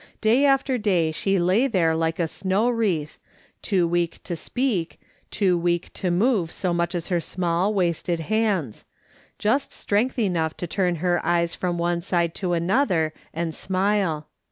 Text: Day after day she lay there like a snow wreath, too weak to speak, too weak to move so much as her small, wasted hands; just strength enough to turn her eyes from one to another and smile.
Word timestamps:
Day 0.19 0.45
after 0.45 0.79
day 0.79 1.11
she 1.11 1.37
lay 1.37 1.67
there 1.67 1.93
like 1.95 2.17
a 2.17 2.27
snow 2.27 2.71
wreath, 2.71 3.19
too 3.61 3.87
weak 3.87 4.17
to 4.23 4.35
speak, 4.35 4.99
too 5.29 5.55
weak 5.59 5.93
to 5.93 6.09
move 6.09 6.51
so 6.51 6.73
much 6.73 6.95
as 6.95 7.09
her 7.09 7.19
small, 7.19 7.71
wasted 7.71 8.21
hands; 8.21 8.83
just 9.37 9.71
strength 9.71 10.17
enough 10.17 10.57
to 10.57 10.65
turn 10.65 10.95
her 11.05 11.23
eyes 11.23 11.53
from 11.53 11.77
one 11.77 12.01
to 12.01 12.53
another 12.53 13.13
and 13.31 13.53
smile. 13.53 14.25